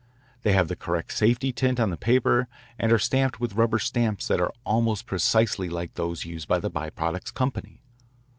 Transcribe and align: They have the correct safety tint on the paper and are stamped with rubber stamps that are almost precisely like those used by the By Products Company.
They 0.41 0.53
have 0.53 0.67
the 0.67 0.75
correct 0.75 1.11
safety 1.11 1.51
tint 1.53 1.79
on 1.79 1.91
the 1.91 1.95
paper 1.95 2.47
and 2.79 2.91
are 2.91 2.97
stamped 2.97 3.39
with 3.39 3.53
rubber 3.53 3.77
stamps 3.77 4.27
that 4.29 4.41
are 4.41 4.51
almost 4.65 5.05
precisely 5.05 5.69
like 5.69 5.93
those 5.93 6.25
used 6.25 6.47
by 6.47 6.57
the 6.57 6.71
By 6.71 6.89
Products 6.89 7.29
Company. 7.29 7.83